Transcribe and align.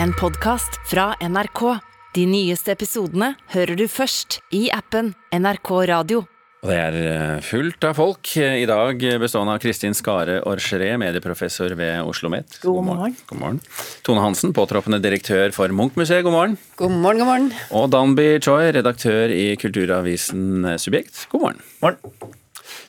en 0.00 0.12
podkast 0.12 0.80
fra 0.90 1.14
NRK. 1.20 1.78
De 2.14 2.26
nyeste 2.28 2.72
episodene 2.74 3.32
hører 3.54 3.76
du 3.78 3.86
først 3.90 4.40
i 4.54 4.66
appen 4.72 5.12
NRK 5.34 5.70
Radio. 5.90 6.22
Og 6.62 6.70
det 6.70 6.76
er 6.78 6.96
eh, 7.00 7.38
fullt 7.42 7.82
av 7.88 7.96
folk 7.98 8.28
i 8.38 8.66
dag, 8.70 9.00
bestående 9.18 9.56
av 9.56 9.62
Kristin 9.64 9.96
Skare 9.98 10.36
Orcheré, 10.46 10.92
medieprofessor 11.00 11.74
ved 11.74 11.96
Oslo 12.04 12.28
OsloMet. 12.30 12.60
God 12.62 12.86
morgen. 12.86 13.16
God 13.26 13.40
morgen. 13.40 13.58
Tone 14.06 14.22
Hansen, 14.22 14.54
påtroppende 14.54 15.00
direktør 15.02 15.50
for 15.56 15.74
Munch-museet, 15.74 16.22
god 16.22 16.36
morgen. 16.36 16.54
God 16.78 16.94
morgen, 16.94 17.24
god 17.24 17.30
morgen. 17.32 17.50
Og 17.74 17.90
Danby 17.90 18.28
Choi, 18.44 18.70
redaktør 18.78 19.34
i 19.34 19.56
kulturavisen 19.58 20.70
Subjekt, 20.78 21.26
god 21.34 21.48
morgen. 21.48 21.66
morgen. 21.82 22.32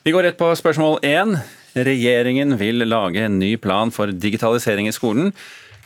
Vi 0.06 0.14
går 0.14 0.28
rett 0.28 0.38
på 0.38 0.52
spørsmål 0.54 1.00
én. 1.02 1.34
Regjeringen 1.74 2.54
vil 2.60 2.86
lage 2.86 3.24
en 3.26 3.40
ny 3.40 3.56
plan 3.58 3.90
for 3.90 4.12
digitalisering 4.14 4.86
i 4.86 4.94
skolen. 4.94 5.32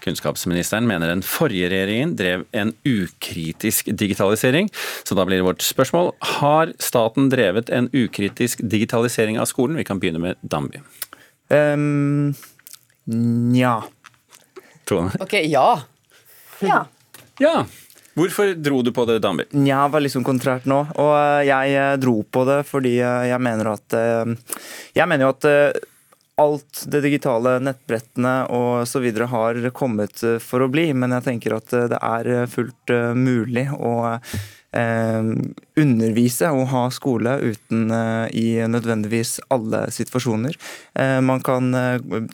Kunnskapsministeren 0.04 0.86
mener 0.88 1.10
den 1.10 1.24
forrige 1.26 1.70
regjeringen 1.72 2.14
drev 2.18 2.44
en 2.56 2.72
ukritisk 2.86 3.90
digitalisering. 3.92 4.70
Så 5.04 5.16
da 5.18 5.26
blir 5.28 5.44
vårt 5.46 5.64
spørsmål 5.64 6.12
har 6.38 6.72
staten 6.82 7.30
drevet 7.32 7.72
en 7.74 7.90
ukritisk 7.92 8.62
digitalisering 8.62 9.40
av 9.40 9.50
skolen? 9.50 9.78
Vi 9.78 9.86
kan 9.88 10.00
begynne 10.02 10.22
med 10.22 10.40
Damby. 10.42 10.82
Um, 11.48 12.34
nja. 13.52 13.80
Tone? 14.88 15.12
Ok, 15.20 15.34
ja. 15.48 15.68
Ja. 16.60 16.84
Ja. 17.38 17.66
Hvorfor 18.18 18.50
dro 18.58 18.80
du 18.82 18.90
på 18.92 19.04
det, 19.06 19.20
Damby? 19.22 19.44
Nja 19.54 19.84
var 19.92 20.02
liksom 20.02 20.24
kontrært 20.26 20.66
nå. 20.66 20.80
Og 20.98 21.12
eh, 21.14 21.46
jeg 21.46 21.76
eh, 21.78 21.94
dro 22.02 22.16
på 22.26 22.42
det 22.48 22.62
fordi 22.66 22.96
eh, 22.98 23.28
jeg 23.30 23.38
mener 23.44 23.72
at 23.76 23.98
Jeg 24.96 25.06
mener 25.06 25.28
jo 25.28 25.34
at 25.36 25.46
alt 26.38 26.84
det 26.86 27.00
digitale, 27.02 27.58
nettbrettene 27.62 28.34
videre 29.02 29.28
har 29.32 29.58
kommet 29.76 30.22
eh, 30.22 30.38
for 30.42 30.62
å 30.62 30.70
bli, 30.70 30.90
men 30.94 31.16
jeg 31.16 31.26
tenker 31.26 31.56
at 31.58 31.74
eh, 31.74 31.88
det 31.90 31.98
er 31.98 32.30
eh, 32.34 32.46
fullt 32.50 32.94
mulig 33.18 33.68
å 33.74 34.20
undervise 35.80 36.50
og 36.52 36.66
ha 36.68 36.82
skole 36.92 37.38
uten 37.40 37.88
i 38.36 38.60
nødvendigvis 38.68 39.38
alle 39.48 39.86
situasjoner. 39.96 40.58
man 41.24 41.40
kan 41.40 41.72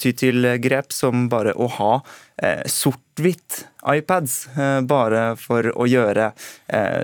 ty 0.03 0.11
til 0.19 0.49
grep 0.59 0.91
som 0.93 1.29
bare 1.31 1.55
å 1.55 1.71
ha 1.79 1.93
sort-hvitt 2.67 3.63
iPads, 3.87 4.37
bare 4.91 5.25
for 5.39 5.71
å 5.79 5.87
gjøre 5.87 6.33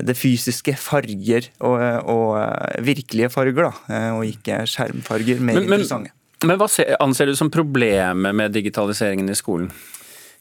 det 0.03 0.19
fysiske 0.19 0.75
farger 0.75 1.53
og, 1.62 1.79
og 2.11 2.83
virkelige 2.83 3.31
farger, 3.31 3.70
da, 3.70 4.07
og 4.19 4.27
ikke 4.35 4.64
skjermfarger, 4.67 5.39
mer 5.39 5.62
men, 5.62 5.70
interessante. 5.70 6.19
Men 6.44 6.60
hva 6.60 6.69
anser 7.00 7.28
du 7.28 7.36
som 7.36 7.50
problemet 7.52 8.34
med 8.34 8.52
digitaliseringen 8.52 9.28
i 9.28 9.36
skolen? 9.36 9.70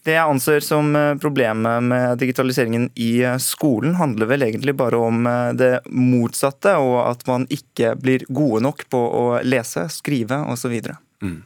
Det 0.08 0.14
jeg 0.16 0.32
anser 0.32 0.64
som 0.64 0.94
eh, 0.96 1.18
problemet 1.20 1.84
med 1.84 2.22
digitaliseringen 2.22 2.88
i 2.96 3.20
eh, 3.28 3.36
skolen, 3.44 3.98
handler 4.00 4.30
vel 4.32 4.46
egentlig 4.48 4.74
bare 4.80 5.00
om 5.10 5.28
eh, 5.28 5.52
det 5.60 5.74
motsatte, 5.92 6.78
og 6.80 7.02
at 7.04 7.26
man 7.28 7.46
ikke 7.52 7.98
blir 8.00 8.24
gode 8.32 8.64
nok 8.64 8.86
på 8.92 9.02
å 9.20 9.26
lese, 9.44 9.90
skrive 9.92 10.40
osv. 10.54 10.78
Mm. 11.20 11.42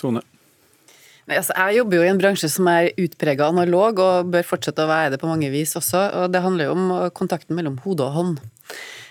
Tone? 0.00 0.24
Altså, 1.28 1.52
jeg 1.52 1.76
jobber 1.82 1.98
jo 1.98 2.06
i 2.06 2.08
en 2.08 2.20
bransje 2.22 2.48
som 2.48 2.70
er 2.72 2.94
utprega 2.96 3.50
analog, 3.52 4.00
og 4.00 4.32
bør 4.32 4.48
fortsette 4.54 4.86
å 4.86 4.88
være 4.88 5.12
det 5.12 5.20
på 5.20 5.28
mange 5.28 5.52
vis 5.52 5.76
også. 5.76 6.06
og 6.22 6.32
Det 6.32 6.40
handler 6.40 6.70
jo 6.70 6.78
om 6.78 6.86
kontakten 7.12 7.58
mellom 7.58 7.76
hode 7.84 8.08
og 8.08 8.16
hånd. 8.16 8.40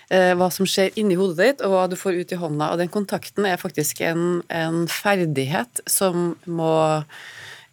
Eh, 0.08 0.32
hva 0.40 0.48
som 0.48 0.64
skjer 0.64 0.94
inni 0.96 1.18
hodet 1.20 1.36
ditt, 1.42 1.64
og 1.66 1.74
hva 1.74 1.82
du 1.90 1.96
får 2.00 2.22
ut 2.22 2.30
i 2.32 2.38
hånda. 2.40 2.70
Og 2.72 2.80
den 2.80 2.88
kontakten 2.92 3.44
er 3.44 3.60
faktisk 3.60 4.00
en, 4.08 4.40
en 4.48 4.86
ferdighet 4.88 5.82
som 5.88 6.32
må 6.48 6.78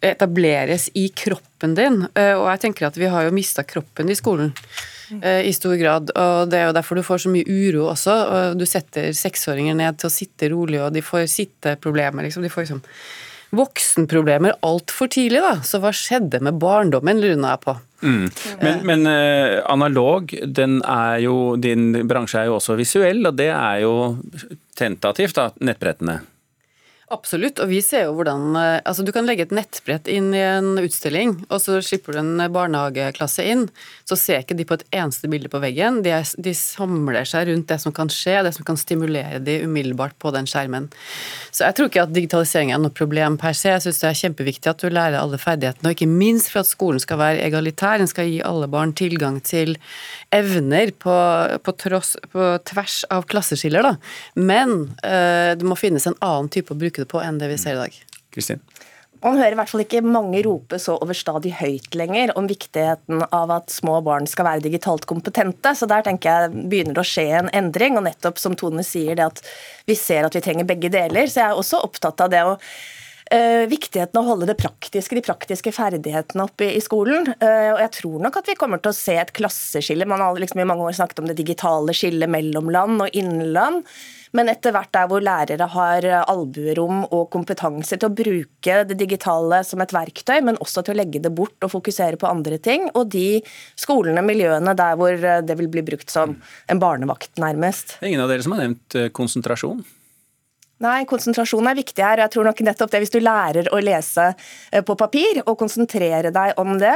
etableres 0.04 0.90
i 0.94 1.08
kroppen 1.16 1.72
din. 1.78 2.02
Eh, 2.12 2.34
og 2.36 2.50
jeg 2.52 2.66
tenker 2.66 2.90
at 2.90 2.98
vi 3.00 3.08
har 3.08 3.24
jo 3.24 3.34
mista 3.34 3.64
kroppen 3.64 4.12
i 4.12 4.18
skolen 4.18 4.52
eh, 5.22 5.48
i 5.48 5.54
stor 5.56 5.78
grad. 5.80 6.12
Og 6.12 6.52
det 6.52 6.60
er 6.60 6.68
jo 6.68 6.76
derfor 6.76 7.00
du 7.00 7.06
får 7.06 7.24
så 7.24 7.32
mye 7.32 7.48
uro 7.48 7.88
også. 7.94 8.16
og 8.16 8.60
Du 8.60 8.66
setter 8.68 9.16
seksåringer 9.16 9.78
ned 9.78 9.96
til 9.96 10.10
å 10.10 10.16
sitte 10.18 10.52
rolig, 10.52 10.82
og 10.84 10.92
de 10.92 11.04
får 11.04 11.30
sitteproblemer, 11.32 12.28
liksom. 12.28 12.44
De 12.44 12.52
får 12.52 12.66
liksom 12.66 12.84
voksenproblemer 13.54 14.56
altfor 14.66 15.10
tidlig, 15.12 15.42
da. 15.44 15.56
Så 15.66 15.80
hva 15.82 15.92
skjedde 15.94 16.40
med 16.44 16.58
barndommen, 16.62 17.20
lurer 17.22 17.38
er 17.54 17.60
på. 17.62 17.76
Mm. 18.02 18.26
Men, 18.60 18.80
men 18.86 19.08
uh, 19.08 19.62
analog, 19.72 20.34
jo, 21.22 21.36
din 21.60 21.92
bransje 22.08 22.42
er 22.42 22.50
jo 22.50 22.58
også 22.58 22.76
visuell, 22.78 23.22
og 23.28 23.38
det 23.38 23.50
er 23.54 23.82
jo 23.84 23.94
tentativt, 24.76 25.38
da, 25.38 25.50
nettbrettene? 25.64 26.20
Absolutt, 27.06 27.60
og 27.62 27.68
vi 27.70 27.76
ser 27.86 28.08
jo 28.08 28.16
hvordan 28.18 28.56
eh, 28.58 28.80
Altså, 28.82 29.04
du 29.06 29.12
kan 29.14 29.28
legge 29.28 29.44
et 29.46 29.52
nettbrett 29.54 30.08
inn 30.10 30.32
i 30.34 30.40
en 30.42 30.72
utstilling, 30.80 31.36
og 31.46 31.60
så 31.62 31.76
slipper 31.84 32.16
du 32.16 32.18
en 32.18 32.40
barnehageklasse 32.50 33.44
inn. 33.46 33.62
Så 34.08 34.18
ser 34.18 34.42
ikke 34.42 34.56
de 34.58 34.66
på 34.66 34.74
et 34.74 34.82
eneste 34.90 35.30
bilde 35.30 35.50
på 35.52 35.60
veggen. 35.62 36.00
De, 36.02 36.10
er, 36.16 36.26
de 36.42 36.54
samler 36.58 37.28
seg 37.28 37.46
rundt 37.46 37.68
det 37.70 37.78
som 37.82 37.94
kan 37.94 38.10
skje, 38.10 38.40
det 38.42 38.52
som 38.56 38.66
kan 38.66 38.78
stimulere 38.80 39.38
de 39.38 39.60
umiddelbart 39.68 40.16
på 40.22 40.32
den 40.34 40.50
skjermen. 40.50 40.88
Så 41.54 41.62
jeg 41.68 41.76
tror 41.78 41.90
ikke 41.92 42.06
at 42.08 42.14
digitalisering 42.16 42.72
er 42.74 42.82
noe 42.82 42.94
problem 42.94 43.38
per 43.38 43.54
se. 43.54 43.70
Jeg 43.76 43.86
syns 43.86 44.02
det 44.02 44.10
er 44.10 44.18
kjempeviktig 44.24 44.72
at 44.72 44.82
du 44.82 44.90
lærer 44.90 45.20
alle 45.20 45.38
ferdighetene, 45.38 45.92
og 45.92 45.94
ikke 45.94 46.10
minst 46.10 46.50
for 46.50 46.64
at 46.64 46.70
skolen 46.70 47.02
skal 47.02 47.22
være 47.22 47.46
egalitær. 47.46 48.02
Den 48.02 48.10
skal 48.10 48.32
gi 48.32 48.42
alle 48.42 48.66
barn 48.72 48.96
tilgang 48.98 49.38
til 49.46 49.76
evner 50.34 50.90
på, 50.90 51.14
på, 51.62 51.76
tross, 51.86 52.16
på 52.34 52.50
tvers 52.66 52.98
av 53.14 53.30
klasseskiller, 53.30 53.86
da. 53.86 53.94
Men 54.34 54.76
øh, 55.06 55.54
det 55.54 55.70
må 55.70 55.78
finnes 55.78 56.10
en 56.10 56.18
annen 56.18 56.50
type 56.50 56.74
å 56.74 56.78
bruke 56.78 56.95
bruke 56.96 57.04
det 57.04 57.12
på 57.12 57.22
enn 57.22 57.38
det 57.38 57.48
vi 57.52 57.58
ser 57.58 57.76
i 57.76 57.82
dag. 57.84 58.04
Kristin? 58.32 58.60
Man 59.24 59.38
hører 59.38 59.54
i 59.54 59.56
hvert 59.56 59.70
fall 59.70 59.82
ikke 59.82 60.02
mange 60.04 60.42
rope 60.44 60.78
så 60.78 60.98
overstadig 61.00 61.54
høyt 61.56 61.94
lenger 61.96 62.34
om 62.36 62.46
viktigheten 62.46 63.24
av 63.32 63.50
at 63.50 63.72
små 63.72 64.02
barn 64.04 64.26
skal 64.28 64.44
være 64.44 64.62
digitalt 64.66 65.06
kompetente. 65.06 65.72
Så 65.74 65.88
der 65.88 66.04
tenker 66.04 66.28
jeg 66.28 66.66
begynner 66.68 66.94
det 66.94 67.02
å 67.02 67.08
skje 67.08 67.24
en 67.40 67.48
endring. 67.56 67.96
Og 67.96 68.04
nettopp 68.04 68.38
som 68.38 68.54
Tone 68.54 68.84
sier, 68.84 69.16
det 69.16 69.24
at 69.24 69.40
vi 69.88 69.96
ser 69.96 70.28
at 70.28 70.36
vi 70.36 70.44
trenger 70.44 70.68
begge 70.68 70.92
deler. 70.92 71.26
Så 71.26 71.40
jeg 71.40 71.48
er 71.48 71.56
også 71.56 71.80
opptatt 71.86 72.20
av 72.20 72.30
det 72.32 72.44
å 72.44 72.54
Uh, 73.26 73.66
viktigheten 73.66 74.20
av 74.20 74.22
å 74.22 74.28
holde 74.28 74.46
det 74.46 74.54
praktiske, 74.54 75.16
de 75.18 75.22
praktiske 75.26 75.72
ferdighetene 75.74 76.44
oppe 76.44 76.68
i, 76.68 76.76
i 76.78 76.82
skolen. 76.84 77.24
Uh, 77.40 77.72
og 77.72 77.80
jeg 77.82 77.90
tror 77.96 78.20
nok 78.22 78.36
at 78.38 78.50
vi 78.52 78.54
kommer 78.54 78.78
til 78.78 78.92
å 78.92 78.94
se 78.94 79.16
et 79.18 79.32
klasseskille. 79.34 80.06
Man 80.06 80.22
har 80.22 80.38
liksom 80.38 80.62
i 80.62 80.66
mange 80.70 80.86
år 80.86 80.94
snakket 80.94 81.24
om 81.24 81.26
det 81.26 81.34
digitale 81.40 81.90
skillet 81.90 82.30
mellom 82.30 82.70
land 82.70 83.02
og 83.02 83.18
innland. 83.18 83.82
Men 84.34 84.50
etter 84.50 84.74
hvert 84.74 84.92
der 84.94 85.10
hvor 85.10 85.22
lærere 85.24 85.68
har 85.76 86.06
albuerom 86.22 87.04
og 87.06 87.28
kompetanse 87.34 87.98
til 87.98 88.08
å 88.08 88.14
bruke 88.16 88.78
det 88.88 88.98
digitale 88.98 89.62
som 89.66 89.82
et 89.84 89.94
verktøy, 89.94 90.40
men 90.46 90.58
også 90.62 90.82
til 90.86 90.96
å 90.96 91.00
legge 91.02 91.22
det 91.22 91.34
bort 91.36 91.66
og 91.66 91.74
fokusere 91.76 92.18
på 92.20 92.30
andre 92.30 92.58
ting. 92.62 92.88
Og 92.94 93.10
de 93.14 93.42
skolene, 93.78 94.24
miljøene 94.26 94.74
der 94.78 94.98
hvor 94.98 95.14
det 95.16 95.58
vil 95.60 95.70
bli 95.72 95.84
brukt 95.86 96.12
som 96.12 96.36
en 96.70 96.82
barnevakt, 96.82 97.34
nærmest. 97.42 97.98
Ingen 98.02 98.24
av 98.24 98.32
dere 98.32 98.46
som 98.46 98.56
har 98.56 98.64
nevnt 98.64 98.98
eh, 98.98 99.12
konsentrasjon? 99.14 99.84
Nei, 100.84 101.06
konsentrasjon 101.08 101.70
er 101.70 101.76
viktig 101.78 102.04
her. 102.04 102.20
Jeg 102.20 102.32
tror 102.34 102.44
nok 102.50 102.60
nettopp 102.66 102.92
det 102.92 103.00
Hvis 103.00 103.14
du 103.14 103.18
lærer 103.22 103.70
å 103.72 103.80
lese 103.80 104.26
eh, 104.28 104.82
på 104.84 104.96
papir 104.98 105.40
og 105.46 105.56
konsentrere 105.60 106.32
deg 106.34 106.60
om 106.60 106.74
det, 106.80 106.94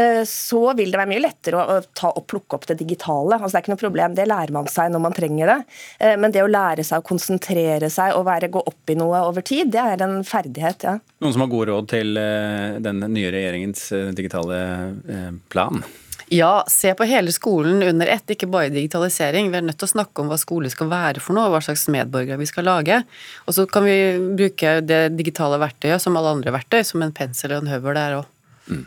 eh, 0.00 0.22
så 0.28 0.72
vil 0.78 0.92
det 0.92 1.00
være 1.00 1.10
mye 1.10 1.24
lettere 1.26 1.60
å 1.60 1.78
ta 1.96 2.14
og 2.16 2.24
plukke 2.30 2.56
opp 2.56 2.66
det 2.70 2.78
digitale. 2.80 3.36
Altså, 3.36 3.52
det 3.52 3.60
er 3.60 3.66
ikke 3.66 3.74
noe 3.74 3.84
problem, 3.84 4.16
det 4.16 4.28
lærer 4.30 4.56
man 4.56 4.70
seg 4.72 4.92
når 4.94 5.04
man 5.04 5.16
trenger 5.16 5.52
det. 5.52 5.58
Eh, 6.00 6.16
men 6.20 6.32
det 6.32 6.46
å 6.46 6.50
lære 6.50 6.86
seg 6.86 7.02
å 7.02 7.08
konsentrere 7.10 7.92
seg 7.92 8.16
og 8.16 8.24
være, 8.30 8.52
gå 8.52 8.64
opp 8.72 8.92
i 8.92 8.96
noe 8.96 9.20
over 9.28 9.44
tid, 9.44 9.68
det 9.74 9.84
er 9.84 10.06
en 10.06 10.20
ferdighet, 10.24 10.88
ja. 10.88 10.96
Noen 11.20 11.36
som 11.36 11.44
har 11.44 11.52
gode 11.52 11.74
råd 11.74 11.90
til 11.92 12.16
den 12.80 13.04
nye 13.12 13.32
regjeringens 13.34 13.90
digitale 14.16 14.60
plan? 15.52 15.82
Ja, 16.32 16.64
se 16.70 16.92
på 16.94 17.04
hele 17.10 17.32
skolen 17.34 17.82
under 17.82 18.06
ett, 18.06 18.30
ikke 18.30 18.46
bare 18.46 18.70
digitalisering. 18.70 19.48
Vi 19.50 19.58
er 19.58 19.64
nødt 19.66 19.80
til 19.82 19.88
å 19.88 19.94
snakke 19.96 20.22
om 20.22 20.28
hva 20.30 20.36
skole 20.38 20.70
skal 20.70 20.86
være 20.86 21.18
for 21.18 21.34
noe, 21.34 21.50
hva 21.50 21.58
slags 21.64 21.88
medborgere 21.90 22.38
vi 22.38 22.46
skal 22.46 22.68
lage. 22.68 23.00
Og 23.50 23.56
så 23.56 23.64
kan 23.66 23.82
vi 23.82 23.96
bruke 24.38 24.76
det 24.86 25.00
digitale 25.18 25.58
verktøyet 25.58 25.98
som 25.98 26.14
alle 26.14 26.36
andre 26.36 26.54
verktøy, 26.54 26.84
som 26.86 27.02
en 27.02 27.10
pensel 27.10 27.56
og 27.56 27.64
en 27.64 27.72
høvel 27.72 27.98
der 27.98 28.20
òg. 28.20 28.30
Mm. 28.70 28.84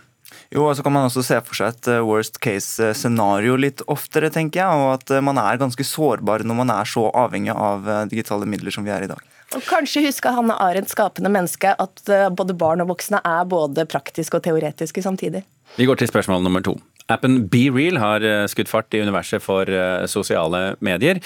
Jo, 0.55 0.69
og 0.69 0.77
så 0.77 0.85
kan 0.85 0.95
man 0.95 1.09
også 1.09 1.25
se 1.27 1.41
for 1.43 1.59
seg 1.59 1.73
et 1.73 1.89
eh, 1.91 2.05
worst 2.07 2.39
case-scenario 2.43 3.57
litt 3.59 3.83
oftere, 3.91 4.31
tenker 4.31 4.61
jeg. 4.61 4.79
Og 4.85 4.93
at 4.93 5.11
eh, 5.11 5.25
man 5.27 5.41
er 5.41 5.59
ganske 5.59 5.87
sårbar 5.87 6.45
når 6.47 6.59
man 6.61 6.71
er 6.71 6.87
så 6.87 7.09
avhengig 7.11 7.51
av 7.51 7.89
eh, 7.89 8.05
digitale 8.13 8.47
midler 8.47 8.71
som 8.71 8.87
vi 8.87 8.93
er 8.95 9.03
i 9.03 9.11
dag. 9.11 9.19
Og 9.53 9.67
kanskje 9.67 10.05
huske 10.07 10.31
Hanne 10.31 10.55
Arendt, 10.63 10.93
skapende 10.95 11.29
menneske, 11.33 11.75
at 11.75 12.07
både 12.33 12.55
barn 12.57 12.81
og 12.81 12.89
voksne 12.95 13.19
er 13.19 13.43
både 13.45 13.83
praktiske 13.85 14.39
og 14.39 14.47
teoretiske 14.47 15.03
samtidig. 15.03 15.43
Vi 15.75 15.85
går 15.89 15.99
til 15.99 16.09
spørsmål 16.09 16.41
nummer 16.45 16.63
to. 16.65 16.73
Appen 17.11 17.47
BeReal 17.51 17.99
har 17.99 18.23
eh, 18.23 18.45
skutt 18.51 18.71
fart 18.71 18.93
i 18.95 19.03
universet 19.03 19.43
for 19.43 19.69
eh, 19.69 20.05
sosiale 20.11 20.73
medier. 20.83 21.19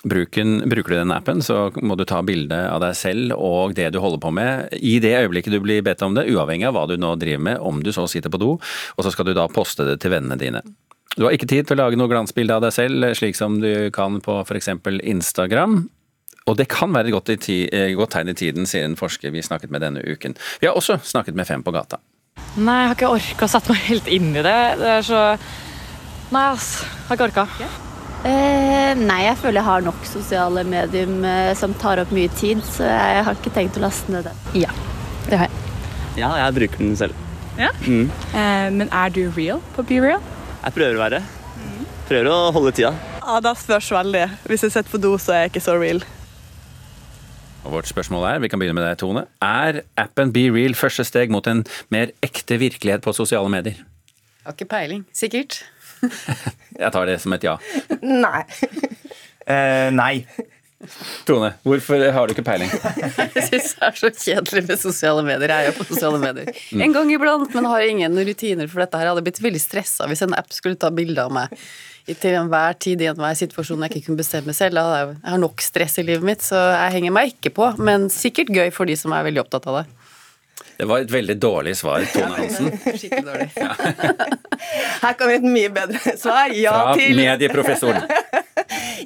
Bruken, 0.00 0.62
bruker 0.64 0.94
du 0.94 0.96
den 0.96 1.12
appen, 1.12 1.42
så 1.44 1.66
må 1.84 1.92
du 1.98 2.06
ta 2.08 2.22
bilde 2.24 2.56
av 2.70 2.80
deg 2.80 2.94
selv 2.96 3.34
og 3.36 3.74
det 3.76 3.90
du 3.92 3.98
holder 4.00 4.22
på 4.22 4.30
med 4.32 4.72
i 4.80 4.94
det 5.02 5.12
øyeblikket 5.18 5.52
du 5.52 5.58
blir 5.60 5.84
bedt 5.84 6.00
om 6.06 6.16
det, 6.16 6.24
uavhengig 6.32 6.70
av 6.70 6.78
hva 6.78 6.86
du 6.88 6.94
nå 6.96 7.12
driver 7.20 7.42
med, 7.50 7.60
om 7.60 7.82
du 7.84 7.92
så 7.92 8.06
sitter 8.08 8.32
på 8.32 8.40
do, 8.40 8.54
og 8.56 9.04
så 9.04 9.12
skal 9.12 9.28
du 9.28 9.34
da 9.36 9.44
poste 9.52 9.84
det 9.84 9.98
til 10.00 10.14
vennene 10.14 10.40
dine. 10.40 10.64
Du 11.18 11.26
har 11.26 11.34
ikke 11.36 11.50
tid 11.50 11.68
til 11.68 11.76
å 11.76 11.82
lage 11.82 11.98
noe 12.00 12.08
glansbilde 12.08 12.56
av 12.56 12.64
deg 12.64 12.72
selv, 12.72 13.10
slik 13.18 13.36
som 13.36 13.58
du 13.60 13.90
kan 13.92 14.22
på 14.24 14.38
f.eks. 14.46 14.70
Instagram. 15.04 15.82
Og 16.48 16.56
det 16.56 16.70
kan 16.72 16.94
være 16.94 17.10
et 17.10 17.16
godt, 17.18 17.34
godt 17.98 18.14
tegn 18.14 18.32
i 18.32 18.38
tiden, 18.38 18.68
sier 18.70 18.86
en 18.88 18.96
forsker 18.96 19.34
vi 19.34 19.44
snakket 19.44 19.74
med 19.74 19.84
denne 19.84 20.00
uken. 20.06 20.38
Vi 20.62 20.70
har 20.70 20.78
også 20.78 20.96
snakket 21.04 21.36
med 21.36 21.50
fem 21.50 21.66
på 21.66 21.74
gata. 21.76 22.00
Nei, 22.60 22.76
jeg 22.82 22.88
har 22.90 22.96
ikke 22.96 23.12
orka 23.14 23.46
å 23.46 23.52
sette 23.52 23.72
meg 23.72 23.84
helt 23.86 24.10
inn 24.10 24.32
i 24.34 24.42
det. 24.42 24.58
Det 24.80 24.90
er 24.98 25.06
så 25.06 25.20
Nei, 26.30 26.42
ass. 26.52 26.84
Har 27.08 27.16
ikke 27.18 27.26
orka. 27.30 27.46
Eh, 28.20 28.92
nei, 29.00 29.22
jeg 29.24 29.38
føler 29.40 29.58
jeg 29.58 29.66
har 29.66 29.82
nok 29.82 30.04
sosiale 30.06 30.62
medium 30.68 31.24
eh, 31.26 31.54
som 31.58 31.72
tar 31.80 32.02
opp 32.02 32.12
mye 32.14 32.30
tid, 32.38 32.60
så 32.66 32.84
jeg 32.86 33.24
har 33.26 33.38
ikke 33.38 33.52
tenkt 33.56 33.78
å 33.80 33.82
laste 33.82 34.12
ned 34.12 34.28
den. 34.28 34.44
Ja, 34.60 34.70
det 35.26 35.40
har 35.40 35.48
jeg. 35.48 35.64
Ja, 36.20 36.30
jeg 36.44 36.56
bruker 36.58 36.84
den 36.84 36.94
selv. 37.00 37.18
Ja? 37.58 37.72
Mm. 37.86 38.06
Eh, 38.30 38.68
men 38.76 38.86
er 38.92 39.14
du 39.14 39.24
real 39.34 39.62
på 39.74 39.86
Be 39.88 39.98
Real? 40.04 40.22
Jeg 40.60 40.76
prøver 40.76 40.98
å 40.98 41.02
være. 41.02 41.22
Prøver 42.10 42.30
å 42.30 42.38
holde 42.54 42.72
tida. 42.74 42.92
Ja, 43.22 43.40
Det 43.42 43.56
spørs 43.58 43.90
veldig. 43.94 44.24
Hvis 44.50 44.64
jeg 44.66 44.74
sitter 44.74 44.90
på 44.90 44.98
do, 45.02 45.12
så 45.18 45.34
er 45.34 45.44
jeg 45.44 45.52
ikke 45.54 45.66
så 45.66 45.76
real. 45.80 46.00
Og 47.64 47.72
vårt 47.74 47.88
spørsmål 47.90 48.24
er, 48.24 48.38
vi 48.40 48.48
kan 48.48 48.60
begynne 48.60 48.78
med 48.78 48.86
deg, 48.86 48.98
Tone. 49.02 49.26
Er 49.44 49.82
appen 50.00 50.32
Be 50.32 50.46
Real 50.52 50.74
første 50.78 51.04
steg 51.04 51.32
mot 51.32 51.46
en 51.50 51.64
mer 51.92 52.14
ekte 52.24 52.56
virkelighet 52.60 53.04
på 53.04 53.12
sosiale 53.16 53.50
medier? 53.52 53.82
Jeg 54.40 54.48
har 54.48 54.56
ikke 54.56 54.70
peiling. 54.70 55.04
Sikkert. 55.12 55.60
Jeg 56.80 56.92
tar 56.94 57.04
det 57.10 57.18
som 57.20 57.34
et 57.36 57.44
ja. 57.44 57.58
Nei. 58.00 58.44
Eh, 59.44 59.90
nei. 59.92 60.24
Tone, 61.28 61.50
hvorfor 61.66 62.00
har 62.14 62.26
du 62.26 62.32
ikke 62.32 62.44
peiling? 62.46 62.70
Jeg 63.36 63.44
syns 63.50 63.74
det 63.76 63.84
er 63.90 63.98
så 64.00 64.10
kjedelig 64.16 64.62
med 64.70 64.80
sosiale 64.80 65.24
medier. 65.26 65.52
Jeg 65.52 65.66
er 65.66 65.70
jo 65.70 65.76
på 65.76 65.86
sosiale 65.90 66.20
medier 66.22 66.48
en 66.80 66.94
gang 66.96 67.12
iblant, 67.12 67.52
men 67.54 67.68
har 67.68 67.84
ingen 67.84 68.16
rutiner 68.30 68.70
for 68.70 68.80
dette 68.80 68.96
her. 68.96 69.04
Jeg 69.10 69.12
hadde 69.14 69.26
blitt 69.28 69.42
veldig 69.44 69.60
stressa 69.60 70.08
hvis 70.08 70.24
en 70.24 70.36
app 70.38 70.48
skulle 70.56 70.80
ta 70.80 70.88
bilde 70.94 71.20
av 71.20 71.34
meg 71.36 71.52
til 72.10 72.32
enhver 72.34 72.74
tid 72.80 73.02
i 73.04 73.10
enhver 73.10 73.36
situasjon 73.38 73.84
jeg 73.84 73.92
ikke 73.92 74.06
kunne 74.08 74.18
bestemme 74.22 74.54
selv. 74.56 74.80
Jeg- 74.80 75.16
har 75.30 75.38
nok 75.38 75.60
stress 75.62 75.98
i 76.00 76.02
livet 76.08 76.24
mitt, 76.26 76.40
så 76.42 76.56
jeg 76.72 76.96
henger 76.96 77.12
meg 77.14 77.34
ikke 77.36 77.52
på. 77.54 77.68
Men 77.78 78.08
sikkert 78.10 78.48
gøy 78.50 78.72
for 78.74 78.88
de 78.88 78.96
som 78.98 79.12
er 79.12 79.28
veldig 79.28 79.44
opptatt 79.44 79.68
av 79.70 79.82
det. 79.82 79.86
Det 80.80 80.86
var 80.88 81.04
et 81.04 81.12
veldig 81.12 81.36
dårlig 81.40 81.74
svar, 81.76 82.00
Tone 82.08 82.32
Hansen. 82.40 82.70
Skikkelig 82.88 83.24
dårlig. 83.28 83.50
Her 85.04 85.12
kommer 85.20 85.34
et 85.36 85.44
mye 85.44 85.68
bedre 85.76 86.16
svar. 86.16 86.52
Ja 86.56 86.72
Fra 86.72 86.96
til 86.96 87.20
medieprofessoren. 87.20 88.08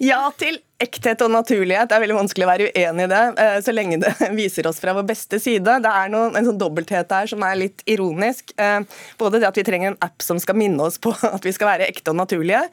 Ja 0.04 0.26
til 0.38 0.56
ekthet 0.82 1.22
og 1.22 1.30
naturlighet. 1.30 1.88
Det 1.88 1.96
er 1.96 2.02
veldig 2.02 2.16
vanskelig 2.16 2.46
å 2.46 2.50
være 2.50 2.66
uenig 2.74 3.04
i 3.06 3.10
det, 3.12 3.22
eh, 3.38 3.56
så 3.62 3.74
lenge 3.74 4.00
det 4.02 4.12
viser 4.40 4.66
oss 4.66 4.80
fra 4.82 4.94
vår 4.96 5.06
beste 5.06 5.38
side. 5.42 5.76
Det 5.84 5.90
er 5.90 6.10
noen, 6.12 6.34
en 6.34 6.48
sånn 6.48 6.58
dobbelthet 6.58 7.08
der 7.10 7.30
som 7.30 7.44
er 7.46 7.60
litt 7.60 7.84
ironisk. 7.90 8.50
Eh, 8.58 8.80
Både 9.18 9.38
det 9.40 9.48
at 9.48 9.58
vi 9.58 9.64
trenger 9.66 9.92
en 9.92 9.98
app 10.02 10.22
som 10.24 10.38
skal 10.42 10.58
minne 10.58 10.82
oss 10.82 10.98
på 11.02 11.12
at 11.36 11.46
vi 11.46 11.52
skal 11.54 11.70
være 11.70 11.88
ekte 11.92 12.10
og 12.10 12.18
naturlige. 12.18 12.64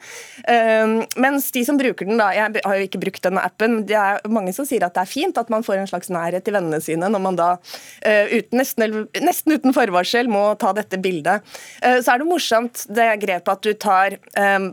Eh, 0.42 0.96
Mens 1.22 1.50
de 1.54 1.62
som 1.66 1.78
bruker 1.78 2.08
den, 2.08 2.18
da 2.18 2.32
Jeg 2.34 2.62
har 2.64 2.78
jo 2.78 2.88
ikke 2.88 3.00
brukt 3.02 3.22
denne 3.22 3.42
appen, 3.44 3.82
det 3.86 3.96
er 3.98 4.20
mange 4.32 4.52
som 4.56 4.66
sier 4.66 4.82
at 4.84 4.96
det 4.96 5.04
er 5.04 5.10
fint 5.10 5.38
at 5.38 5.50
man 5.52 5.64
får 5.64 5.78
en 5.78 5.90
slags 5.90 6.10
nærhet 6.12 6.44
til 6.44 6.56
vennene 6.56 6.80
sine 6.82 7.08
når 7.12 7.22
man 7.22 7.36
da 7.38 7.48
uten, 8.02 8.58
nesten, 8.58 8.96
nesten 9.22 9.54
uten 9.54 9.74
forvarsel 9.74 10.28
må 10.30 10.42
ta 10.60 10.72
dette 10.76 10.98
bildet. 11.02 11.44
Så 11.82 12.12
er 12.14 12.22
det 12.22 12.28
morsomt 12.28 12.84
det 12.92 13.08
grepet 13.22 13.50
at 13.52 13.64
du 13.64 13.72
tar 13.78 14.16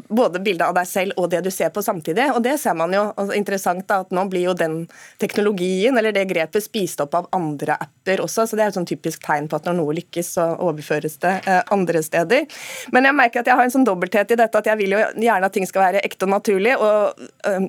både 0.10 0.42
bilde 0.44 0.66
av 0.66 0.76
deg 0.78 0.88
selv 0.90 1.20
og 1.20 1.30
det 1.34 1.42
du 1.46 1.52
ser 1.54 1.72
på 1.76 1.84
samtidig. 1.86 2.30
Og 2.36 2.42
det 2.46 2.58
ser 2.62 2.78
man 2.80 2.94
jo. 2.96 3.06
Altså, 3.20 3.36
interessant 3.38 3.86
da, 3.90 4.02
at 4.06 4.14
Nå 4.16 4.24
blir 4.32 4.48
jo 4.50 4.54
den 4.58 4.82
teknologien 5.22 5.98
eller 6.00 6.14
det 6.16 6.26
grepet 6.30 6.64
spist 6.66 7.02
opp 7.04 7.16
av 7.20 7.28
andre 7.36 7.76
apper 7.82 8.24
også. 8.24 8.48
så 8.48 8.58
Det 8.58 8.64
er 8.66 8.72
et 8.72 8.78
sånn 8.78 8.88
typisk 8.90 9.22
tegn 9.26 9.50
på 9.52 9.60
at 9.60 9.68
når 9.68 9.78
noe 9.80 9.96
lykkes, 10.00 10.32
så 10.38 10.46
overføres 10.64 11.20
det 11.24 11.34
eh, 11.46 11.62
andre 11.76 12.02
steder. 12.06 12.48
Men 12.96 13.08
jeg 13.10 13.18
merker 13.20 13.44
at 13.44 13.52
jeg 13.52 13.60
har 13.60 13.68
en 13.68 13.76
sånn 13.76 13.88
dobbelthet 13.88 14.34
i 14.34 14.40
dette 14.40 14.62
at 14.62 14.70
jeg 14.72 14.80
vil 14.80 14.96
jo 14.96 15.02
gjerne 15.20 15.50
at 15.50 15.56
ting 15.56 15.68
skal 15.70 15.86
være 15.88 16.04
ekte 16.08 16.28
og 16.28 16.34
naturlig. 16.34 16.76
Og 16.80 17.20
øh, 17.50 17.68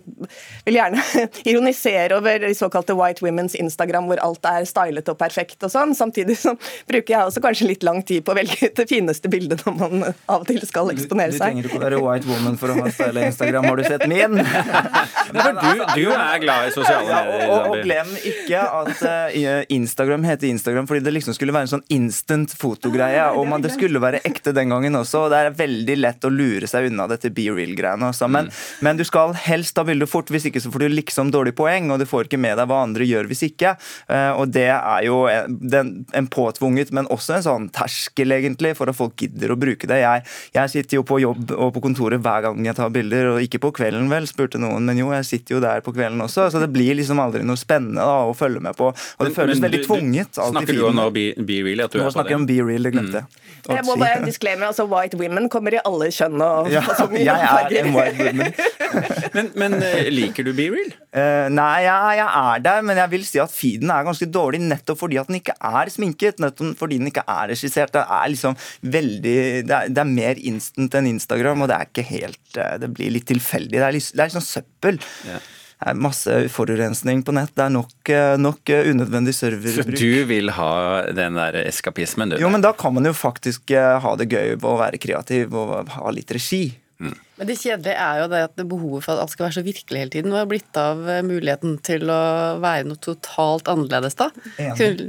vil 0.68 0.78
gjerne 0.80 1.02
ironisere 1.50 2.16
over 2.18 2.46
de 2.46 2.54
såkalte 2.56 2.96
white 2.98 3.24
women's 3.26 3.56
Instagram, 3.58 4.08
hvor 4.10 4.22
alt 4.24 4.46
er 4.50 4.68
stylet 4.68 5.08
og 5.12 5.18
perfekt 5.20 5.66
og 5.66 5.72
sånn. 5.74 5.94
Samtidig 5.98 6.38
så 6.40 6.54
bruker 6.88 7.16
jeg 7.16 7.26
også 7.26 7.42
kanskje 7.44 7.70
litt 7.72 7.86
lang 7.86 8.02
tid 8.06 8.24
på 8.26 8.34
å 8.34 8.38
velge 8.38 8.70
ut 8.70 8.78
det 8.80 8.88
fineste 8.90 9.30
bildet 9.32 9.64
når 9.66 9.78
man 9.80 10.06
av 10.10 10.40
og 10.42 10.46
til 10.48 10.62
skal 10.66 10.88
Du, 10.88 10.94
du 10.94 11.00
eksponere 11.00 11.34
seg. 11.34 11.42
trenger 11.50 11.68
ikke 11.68 11.80
å 11.80 11.84
være 11.84 12.00
white 12.04 12.28
woman 12.30 12.56
for 12.60 12.72
å 12.72 12.78
ha 12.80 12.92
style 12.94 13.26
Instagram. 13.30 13.68
Har 13.70 13.80
du 13.80 13.84
sett 13.88 14.06
min? 14.10 14.38
Men 15.40 15.58
du, 15.60 15.82
du 15.96 16.10
er 16.14 16.40
glad 16.42 16.68
i 16.68 16.72
sosiale 16.74 17.08
Ja, 17.08 17.20
medier. 17.26 17.50
og, 17.50 17.56
og, 17.56 17.74
og 17.74 17.84
glem 17.86 18.10
ikke 18.30 18.62
at 18.80 19.02
uh, 19.04 19.60
Instagram 19.72 20.26
heter 20.28 20.50
Instagram 20.50 20.88
fordi 20.90 21.04
det 21.06 21.14
liksom 21.16 21.36
skulle 21.36 21.54
være 21.56 21.68
en 21.68 21.72
sånn 21.74 21.84
instant 21.96 22.54
fotogreie. 22.58 23.24
Og 23.36 23.48
man, 23.50 23.64
det 23.64 23.72
skulle 23.74 24.02
være 24.02 24.22
ekte 24.28 24.54
den 24.56 24.72
gangen 24.72 24.98
også. 24.98 25.26
Og 25.26 25.32
det 25.32 25.40
er 25.44 25.56
veldig 25.58 25.96
lett 26.00 26.26
å 26.26 26.32
lure 26.32 26.68
seg 26.70 26.90
unna 26.90 27.06
dette 27.10 27.32
be 27.34 27.48
real-greiene. 27.54 28.10
Men, 28.30 28.50
men 28.84 29.00
du 29.00 29.04
skal 29.08 29.34
helst 29.46 29.74
ta 29.76 29.84
bilde 29.86 30.08
fort, 30.10 30.30
hvis 30.32 30.48
ikke 30.50 30.62
så 30.62 30.72
får 30.72 30.84
du 30.84 30.88
liksom 30.94 31.32
dårlig 31.34 31.54
poeng, 31.58 31.90
og 31.94 32.00
du 32.02 32.06
får 32.08 32.28
ikke 32.28 32.40
med 32.40 32.58
deg 32.60 32.68
hva 32.70 32.82
andre 32.84 33.06
gjør 33.08 33.28
hvis 33.30 33.44
ikke. 33.50 33.74
Uh, 34.10 34.32
og 34.40 34.52
det 34.54 34.68
er 34.72 35.06
jo 35.06 35.22
en, 35.30 35.58
den, 35.72 35.92
en 36.16 36.28
påtvunget, 36.30 36.92
men 36.96 37.08
også 37.12 37.38
en 37.38 37.46
sånn 37.46 37.68
terskel, 37.74 38.34
egentlig, 38.36 38.74
for 38.78 38.90
at 38.90 38.98
folk 38.98 39.16
gidder 39.20 39.54
å 39.54 39.58
bruke 39.60 39.88
det. 39.90 40.00
Jeg, 40.02 40.26
jeg 40.56 40.72
sitter 40.74 41.00
jo 41.00 41.04
på 41.06 41.20
jobb 41.22 41.54
og 41.56 41.72
på 41.76 41.82
kontoret 41.84 42.22
hver 42.22 42.44
gang 42.48 42.64
jeg 42.66 42.76
tar 42.78 42.92
bilder, 42.94 43.32
og 43.34 43.44
ikke 43.44 43.60
på 43.62 43.72
kvelden 43.80 44.10
vel, 44.12 44.26
spurte 44.30 44.60
noen, 44.60 44.86
men 44.88 44.98
jo, 45.00 45.10
jeg 45.14 45.26
sitter 45.30 45.56
jo 45.56 45.60
der 45.62 45.80
på 45.86 45.94
kvelden 45.96 46.20
også, 46.26 46.48
så 46.52 46.60
det 46.62 46.68
blir 46.74 46.96
liksom 46.98 47.20
aldri 47.22 47.44
noe 47.46 47.56
spennende 47.60 48.02
da, 48.02 48.18
å 48.28 48.34
følge 48.36 48.60
med 48.66 48.76
på. 48.78 48.90
Og 48.90 49.22
det 49.24 49.30
Men- 49.30 49.36
føles 49.38 49.60
men 49.60 49.70
veldig 49.70 49.80
du- 49.80 49.86
du- 49.86 49.88
tvunget. 49.90 50.30
i 50.36 50.50
Snakker 50.50 50.66
du 50.74 50.80
feeden. 50.82 50.88
om 50.90 50.96
nå 51.00 51.06
Be, 51.14 51.24
be 51.46 51.62
Real? 51.64 51.84
At 51.86 51.92
du 51.94 51.98
Nå 51.98 52.04
er 52.04 52.10
på 52.10 52.14
snakker 52.18 52.34
jeg 52.34 52.40
om 52.42 52.46
Be 52.50 52.58
Real, 52.66 52.82
det 52.88 52.92
glemte 52.94 53.12
jeg. 53.22 53.24
å 53.68 53.74
Jeg 53.76 53.84
må 53.86 53.96
bare 54.00 54.24
disclaimer, 54.24 54.66
altså 54.70 54.86
White 54.88 55.16
women 55.20 55.48
kommer 55.52 55.74
i 55.74 55.80
alle 55.84 56.08
kjønn 56.10 56.40
og 56.42 56.70
Ja, 56.72 56.80
så 57.00 57.06
mye 57.10 57.24
jeg 57.24 57.38
er 57.38 57.84
en 57.84 57.94
white 57.94 58.18
woman. 58.18 58.52
Men, 59.34 59.50
men 59.54 59.74
eh, 59.86 60.08
liker 60.10 60.42
du 60.44 60.52
Be 60.56 60.66
Real? 60.72 60.90
Uh, 61.14 61.48
nei, 61.50 61.82
jeg, 61.84 62.16
jeg 62.18 62.26
er 62.40 62.62
der, 62.64 62.82
men 62.86 62.96
jeg 62.98 63.10
vil 63.10 63.24
si 63.26 63.38
at 63.42 63.50
feeden 63.50 63.90
er 63.90 64.04
ganske 64.06 64.26
dårlig 64.30 64.60
nettopp 64.62 64.98
fordi 64.98 65.18
at 65.20 65.26
den 65.30 65.38
ikke 65.40 65.54
er 65.58 65.90
sminket. 65.90 66.38
Nettopp 66.42 66.76
fordi 66.78 66.98
den 66.98 67.10
ikke 67.10 67.22
er 67.26 67.48
regissert. 67.52 67.92
Det 67.94 68.02
er 68.02 68.28
liksom 68.30 68.56
veldig 68.82 69.66
Det 69.66 69.74
er, 69.76 69.88
det 69.90 69.98
er 70.02 70.10
mer 70.10 70.34
instant 70.50 70.94
enn 70.98 71.06
Instagram, 71.10 71.62
og 71.62 71.70
det 71.70 71.76
er 71.78 71.86
ikke 71.90 72.06
helt 72.10 72.58
eh, 72.58 72.76
Det 72.82 72.90
blir 72.96 73.10
litt 73.14 73.26
tilfeldig. 73.30 73.70
Det 73.78 73.86
er 73.86 73.96
liksom, 73.96 74.16
det 74.18 74.24
er 74.26 74.34
sånn 74.34 74.46
søppel. 74.48 75.00
Ja. 75.28 75.40
Det 75.80 75.94
er 75.94 75.96
masse 75.96 76.34
forurensning 76.52 77.22
på 77.24 77.32
nett. 77.32 77.54
Det 77.56 77.64
er 77.64 77.72
nok, 77.72 78.10
eh, 78.12 78.34
nok 78.36 78.68
unødvendig 78.68 79.32
serverbruk. 79.32 79.96
Så 79.96 80.02
du 80.02 80.26
vil 80.28 80.52
ha 80.52 80.72
den 81.16 81.38
der 81.40 81.56
eskapismen, 81.64 82.34
du? 82.34 82.36
Jo, 82.42 82.50
men 82.52 82.60
da 82.60 82.74
kan 82.76 82.92
man 82.92 83.08
jo 83.08 83.14
faktisk 83.16 83.72
eh, 83.72 83.96
ha 84.04 84.12
det 84.20 84.28
gøy 84.28 84.58
og 84.58 84.76
være 84.82 85.00
kreativ 85.00 85.56
og 85.56 85.88
ha 85.96 86.12
litt 86.12 86.36
regi. 86.36 86.66
Men 87.00 87.48
det 87.48 87.56
kjedelige 87.56 87.96
er 87.96 88.18
jo 88.20 88.26
det 88.28 88.40
at 88.44 88.56
det 88.60 88.66
behovet 88.68 89.06
for 89.06 89.14
at 89.14 89.22
alt 89.22 89.32
skal 89.32 89.46
være 89.46 89.56
så 89.56 89.62
virkelig 89.64 90.02
hele 90.02 90.12
tiden, 90.12 90.34
hva 90.34 90.42
er 90.44 90.50
blitt 90.50 90.76
av 90.76 91.00
eh, 91.08 91.22
muligheten 91.24 91.78
til 91.86 92.12
å 92.12 92.20
være 92.60 92.84
noe 92.90 93.00
totalt 93.00 93.70
annerledes, 93.72 94.18
da? 94.20 94.28
Enig. 94.60 95.08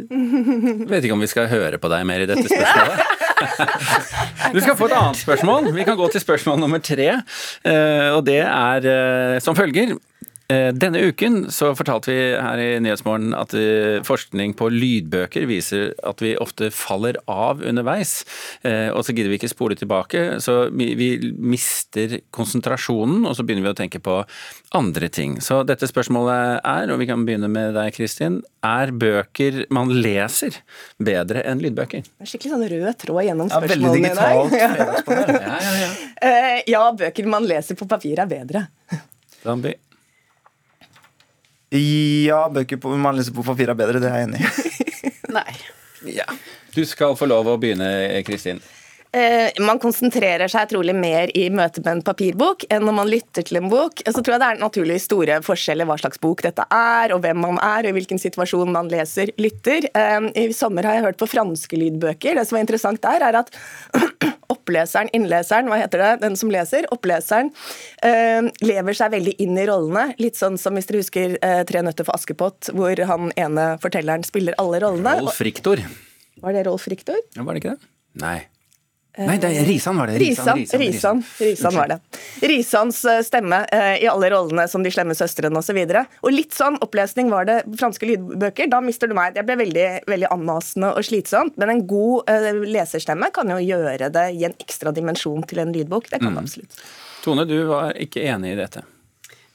Vet 0.88 1.04
ikke 1.04 1.18
om 1.18 1.26
vi 1.26 1.32
skal 1.32 1.52
høre 1.52 1.82
på 1.82 1.92
deg 1.92 2.08
mer 2.08 2.24
i 2.24 2.30
dette 2.32 2.48
spørsmålet. 2.48 3.28
Du 4.54 4.60
skal 4.62 4.76
få 4.78 4.88
et 4.90 4.96
annet 4.98 5.20
spørsmål. 5.22 5.72
Vi 5.76 5.84
kan 5.88 5.98
gå 6.00 6.08
til 6.14 6.22
spørsmål 6.24 6.60
nummer 6.62 6.82
tre. 6.84 7.10
eh, 7.66 8.10
Og 8.16 8.26
det 8.28 8.40
er 8.44 8.88
eh, 8.94 9.40
som 9.44 9.56
følger. 9.58 9.96
Eh, 10.52 10.70
Denne 10.76 11.00
uken 11.08 11.46
så 11.54 11.70
fortalte 11.78 12.12
vi 12.12 12.20
her 12.36 12.60
i 12.60 12.68
Nyhetsmorgen 12.84 13.32
at 13.38 13.54
eh, 13.56 14.00
forskning 14.04 14.52
på 14.60 14.68
lydbøker 14.74 15.46
viser 15.48 15.92
at 16.08 16.20
vi 16.24 16.34
ofte 16.42 16.68
faller 16.76 17.20
av 17.32 17.62
underveis. 17.64 18.26
Eh, 18.68 18.90
Og 18.92 19.06
så 19.08 19.14
gidder 19.16 19.32
vi 19.32 19.38
ikke 19.40 19.52
spole 19.52 19.78
tilbake, 19.80 20.24
så 20.44 20.66
vi, 20.74 21.12
mister 21.38 22.18
konsentrasjonen, 22.36 23.24
og 23.30 23.38
så 23.38 23.46
begynner 23.48 23.70
vi 23.70 23.72
å 23.74 23.78
tenke 23.80 24.02
på 24.04 24.18
andre 24.76 25.08
ting. 25.14 25.38
Så 25.44 25.62
dette 25.68 25.88
spørsmålet 25.90 26.60
er, 26.68 26.92
og 26.92 27.00
vi 27.02 27.08
kan 27.10 27.24
begynne 27.28 27.50
med 27.52 27.74
deg 27.78 27.94
Kristin, 27.96 28.42
er 28.66 28.92
bøker 28.92 29.62
man 29.74 29.94
leser 30.04 30.58
bedre 31.02 31.46
enn 31.48 31.62
lydbøker? 31.64 32.04
Skikkelig 32.28 32.54
sånn 32.56 32.66
rød 32.74 33.00
tråd 33.06 33.24
gjennom 33.30 33.52
Ja, 33.54 33.62
veldig 33.64 33.94
spørsmålene 33.94 34.12
i 34.12 34.18
dag. 34.18 34.42
digitalt 34.50 34.74
fredagspanel. 34.76 35.40
Ja, 35.46 35.62
ja, 35.70 35.78
ja. 35.86 35.94
Eh, 36.32 36.60
ja, 36.74 36.84
bøker 37.06 37.32
man 37.38 37.48
leser 37.50 37.80
på 37.80 37.88
papir 37.90 38.20
er 38.26 38.30
bedre. 38.32 38.66
Zambi. 39.46 39.74
Ja, 41.72 42.44
bøker 42.52 42.82
på, 42.84 42.92
man 43.00 43.16
leser 43.16 43.36
på 43.36 43.46
papir 43.48 43.72
er 43.72 43.78
bedre, 43.80 44.02
det 44.04 44.10
er 44.12 44.20
jeg 44.20 44.28
enig 44.28 44.44
i. 44.44 45.14
Nei. 45.38 45.48
Ja. 46.18 46.28
Du 46.76 46.84
skal 46.88 47.16
få 47.20 47.28
lov 47.30 47.48
å 47.48 47.58
begynne, 47.62 47.88
Kristin. 48.28 48.60
Eh, 49.12 49.52
man 49.60 49.80
konsentrerer 49.80 50.48
seg 50.48 50.70
trolig 50.72 50.94
mer 50.96 51.32
i 51.36 51.50
møte 51.52 51.82
med 51.84 51.98
en 51.98 52.04
papirbok 52.06 52.64
enn 52.72 52.86
når 52.88 52.96
man 52.96 53.10
lytter 53.12 53.44
til 53.44 53.60
en 53.60 53.68
bok. 53.72 54.00
Så 54.08 54.22
tror 54.22 54.38
jeg 54.38 54.44
det 54.44 54.50
er 54.54 54.62
naturlig 54.62 55.00
store 55.04 55.40
forskjeller 55.44 55.88
hva 55.90 55.98
slags 56.00 56.22
bok 56.24 56.44
dette 56.46 56.64
er, 56.72 57.12
og 57.12 57.20
hvem 57.26 57.42
man 57.44 57.60
er, 57.60 57.84
og 57.84 57.92
i 57.92 57.98
hvilken 58.00 58.22
situasjon 58.24 58.72
man 58.72 58.92
leser, 58.92 59.34
lytter. 59.42 59.90
Eh, 59.92 60.30
I 60.44 60.46
sommer 60.56 60.88
har 60.88 61.00
jeg 61.00 61.08
hørt 61.10 61.20
på 61.20 61.28
franske 61.34 61.80
lydbøker. 61.80 62.40
Det 62.40 62.48
som 62.48 62.60
var 62.60 62.64
interessant 62.64 63.04
der, 63.04 63.28
er 63.28 63.42
at 63.44 63.52
oppleseren, 64.52 65.10
innleseren, 65.16 65.70
hva 65.72 65.80
heter 65.82 66.04
det, 66.04 66.12
den 66.26 66.38
som 66.40 66.52
leser, 66.54 66.88
oppleseren, 66.94 67.52
eh, 68.06 68.48
lever 68.64 68.98
seg 68.98 69.16
veldig 69.16 69.36
inn 69.44 69.58
i 69.58 69.68
rollene. 69.70 70.16
Litt 70.22 70.40
sånn 70.40 70.60
som 70.62 70.78
hvis 70.78 70.90
dere 70.90 71.04
husker 71.04 71.38
eh, 71.42 71.62
Tre 71.72 71.84
nøtter 71.86 72.08
for 72.08 72.18
Askepott, 72.18 72.72
hvor 72.76 73.00
han 73.08 73.32
ene 73.40 73.68
fortelleren 73.82 74.26
spiller 74.28 74.58
alle 74.62 74.82
rollene. 74.84 75.20
Rolf 75.22 75.42
Riktor. 75.46 75.84
Var 76.42 76.58
det 76.58 76.66
Rolf 76.68 76.88
Riktor? 76.92 77.20
Ja, 77.38 77.46
var 77.48 77.56
det 77.56 77.64
ikke 77.64 77.76
det? 77.78 77.92
Nei. 78.22 78.40
Nei, 79.20 79.36
det 79.44 79.50
er 79.52 79.66
Risan 79.68 79.98
var 80.00 80.08
det. 80.08 80.20
Risan, 80.22 80.62
Risan, 80.80 81.24
Risan 81.40 81.76
var 81.76 81.90
det. 81.92 81.98
Risans 82.48 83.02
eh, 83.12 83.20
stemme 83.28 83.60
eh, 83.76 83.98
i 84.04 84.08
alle 84.08 84.30
rollene 84.32 84.64
som 84.72 84.86
de 84.86 84.92
slemme 84.94 85.18
søstrene 85.18 85.60
osv. 85.60 85.76
Og, 85.84 85.92
så 85.92 86.04
og 86.24 86.32
litt 86.32 86.56
sånn 86.56 86.80
opplesning 86.86 87.28
var 87.34 87.50
det 87.50 87.58
franske 87.80 88.08
lydbøker. 88.08 88.72
Da 88.72 88.80
mister 88.84 89.12
du 89.12 89.18
meg. 89.18 89.36
Det 89.36 89.44
ble 89.48 89.60
veldig, 89.66 89.90
veldig 90.08 90.32
anmasende 90.32 90.94
og 90.96 91.04
slitsomt. 91.08 91.60
Men 91.60 91.76
en 91.76 91.84
god 91.90 92.32
leserstemme 92.64 93.34
kan 93.36 93.52
jo 93.52 93.60
gjøre 93.60 94.08
det 94.16 94.26
i 94.38 94.48
en 94.48 94.56
ekstra 94.64 94.96
dimensjon 94.96 95.44
til 95.50 95.66
en 95.66 95.76
lydbok. 95.76 96.08
Det 96.14 96.24
kan 96.24 96.32
mm. 96.32 96.42
absolutt. 96.46 96.82
Tone, 97.26 97.46
du 97.46 97.58
var 97.68 97.98
ikke 98.00 98.24
enig 98.32 98.56
i 98.56 98.60
dette? 98.64 98.88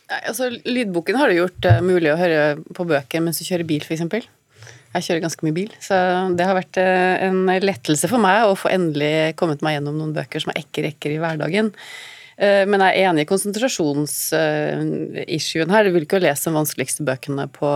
Nei, 0.06 0.20
altså 0.30 0.52
Lydboken 0.52 1.18
har 1.18 1.30
det 1.30 1.40
gjort 1.40 1.66
uh, 1.66 1.80
mulig 1.82 2.12
å 2.12 2.18
høre 2.20 2.42
på 2.76 2.86
bøker 2.86 3.24
mens 3.24 3.40
du 3.40 3.46
kjører 3.48 3.66
bil, 3.66 3.82
f.eks. 3.82 4.28
Jeg 4.96 5.04
kjører 5.04 5.26
ganske 5.26 5.44
mye 5.44 5.52
bil, 5.56 5.72
så 5.82 5.96
det 6.32 6.44
har 6.48 6.54
vært 6.56 6.78
eh, 6.80 7.26
en 7.26 7.44
lettelse 7.60 8.08
for 8.08 8.18
meg 8.22 8.46
å 8.48 8.54
få 8.56 8.70
endelig 8.72 9.34
kommet 9.36 9.60
meg 9.64 9.74
gjennom 9.76 9.96
noen 9.98 10.14
bøker 10.16 10.40
som 10.40 10.50
jeg 10.54 10.62
ikke 10.64 10.84
rekker 10.86 11.10
i 11.12 11.18
hverdagen. 11.20 11.68
Eh, 12.40 12.64
men 12.68 12.80
jeg 12.80 12.92
er 12.96 13.04
enig 13.10 13.22
i 13.26 13.28
konsentrasjonsissuen 13.28 15.72
her. 15.74 15.82
Du 15.84 15.90
vil 15.92 16.04
ikke 16.06 16.24
lese 16.24 16.48
de 16.48 16.56
vanskeligste 16.56 17.02
bøkene 17.06 17.44
på 17.52 17.70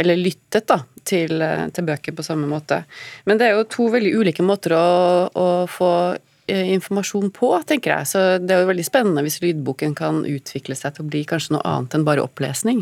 Eller 0.00 0.16
lyttet, 0.16 0.64
da, 0.70 0.78
til, 1.04 1.42
eh, 1.44 1.68
til, 1.74 1.84
bøker 1.84 2.12
på 2.16 2.22
samme 2.24 2.46
måte. 2.48 2.84
Men 3.28 3.36
det 3.36 3.44
er 3.48 3.52
jo 3.58 3.68
to 3.68 3.92
veldig 3.92 4.16
ulike 4.22 4.44
måter 4.46 4.72
å, 4.72 5.28
å 5.28 5.66
få 5.68 6.16
informasjon 6.50 7.30
på, 7.36 7.62
tenker 7.68 7.92
jeg. 7.92 8.04
Så 8.08 8.18
det 8.40 8.52
er 8.54 8.60
jo 8.62 8.70
veldig 8.70 8.86
spennende 8.86 9.22
hvis 9.26 9.42
lydboken 9.42 9.92
kan 9.98 10.24
utvikle 10.24 10.74
seg 10.78 10.90
til 10.94 11.02
å 11.04 11.10
bli 11.10 11.22
kanskje 11.28 11.52
noe 11.54 11.66
annet 11.68 11.94
enn 11.94 12.06
bare 12.06 12.24
opplesning. 12.24 12.80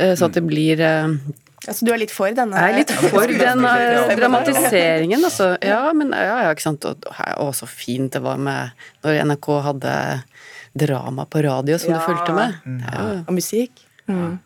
Så 0.00 0.22
at 0.24 0.34
det 0.38 0.44
blir 0.48 0.80
Altså, 1.62 1.86
du 1.86 1.92
er 1.94 2.00
litt 2.02 2.10
for 2.10 2.34
denne 2.34 2.58
Jeg 2.58 2.72
er 2.72 2.78
litt 2.80 2.92
for 3.12 3.30
den 3.30 3.62
uh, 3.62 4.12
dramatiseringen, 4.18 5.22
altså. 5.22 5.52
Ja, 5.62 5.84
men 5.94 6.10
ja, 6.10 6.40
ja, 6.46 6.54
ikke 6.54 6.64
sant. 6.64 6.86
Og, 6.88 7.06
og, 7.38 7.52
så 7.54 7.68
fint 7.70 8.16
det 8.16 8.22
var 8.24 8.40
med 8.42 8.72
når 9.06 9.20
NRK 9.30 9.50
hadde 9.68 9.96
drama 10.82 11.28
på 11.30 11.44
radio 11.46 11.78
som 11.78 11.94
ja. 11.94 12.00
du 12.00 12.08
fulgte 12.08 12.34
med. 12.34 12.58
Ja. 12.82 13.04
Og 13.26 13.36
musikk. 13.36 13.84
Mm. 14.10 14.40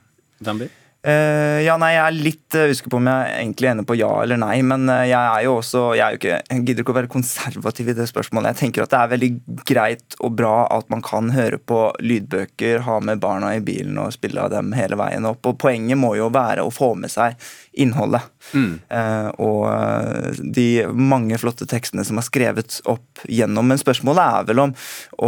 Dambi? 0.44 0.68
Uh, 1.06 1.62
ja, 1.62 1.76
nei, 1.78 1.92
Jeg 1.94 2.02
er 2.02 2.14
litt 2.18 2.54
uh, 2.58 2.64
usikker 2.66 2.90
på 2.90 2.98
om 2.98 3.06
jeg 3.06 3.34
egentlig 3.36 3.68
er 3.68 3.76
enig 3.76 3.84
på 3.86 3.94
ja 3.94 4.08
eller 4.24 4.40
nei. 4.42 4.56
Men 4.66 4.88
uh, 4.90 5.04
jeg 5.06 5.14
er 5.14 5.44
jo 5.46 5.52
også, 5.60 5.82
jeg, 5.94 6.16
jo 6.16 6.18
ikke, 6.18 6.38
jeg 6.50 6.64
gidder 6.66 6.82
ikke 6.82 6.94
å 6.94 6.96
være 6.96 7.10
konservativ 7.12 7.92
i 7.92 7.94
det 7.94 8.08
spørsmålet. 8.10 8.50
Jeg 8.50 8.60
tenker 8.64 8.82
at 8.82 8.90
det 8.90 8.98
er 8.98 9.12
veldig 9.12 9.30
greit 9.68 10.16
og 10.18 10.34
bra 10.40 10.56
at 10.74 10.90
man 10.90 11.04
kan 11.06 11.30
høre 11.36 11.60
på 11.62 11.78
lydbøker, 12.02 12.82
ha 12.88 12.98
med 13.06 13.22
barna 13.22 13.52
i 13.54 13.62
bilen 13.62 14.00
og 14.02 14.16
spille 14.16 14.42
av 14.42 14.50
dem 14.56 14.74
hele 14.74 14.98
veien 14.98 15.30
opp. 15.30 15.46
Og 15.46 15.60
Poenget 15.62 16.00
må 16.00 16.16
jo 16.18 16.26
være 16.34 16.66
å 16.66 16.74
få 16.74 16.96
med 16.98 17.14
seg 17.14 17.38
innholdet. 17.76 18.24
Mm. 18.52 18.78
Uh, 18.90 19.28
og 19.42 20.42
de 20.56 20.66
mange 20.92 21.38
flotte 21.40 21.68
tekstene 21.68 22.04
som 22.06 22.20
er 22.20 22.26
skrevet 22.26 22.80
opp 22.88 23.24
gjennom. 23.28 23.68
Men 23.68 23.80
spørsmålet 23.80 24.22
er 24.40 24.48
vel 24.50 24.62
om, 24.66 24.74